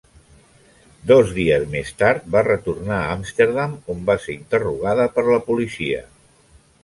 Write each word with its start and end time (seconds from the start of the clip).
Dos 1.11 1.33
dies 1.35 1.65
més 1.73 1.91
tard 1.99 2.25
va 2.37 2.41
retornar 2.47 2.97
a 3.01 3.11
Amsterdam 3.17 3.77
on 3.95 4.01
va 4.09 4.17
ser 4.25 4.33
interrogada 4.39 5.09
per 5.19 5.27
la 5.31 5.39
policia. 5.51 6.01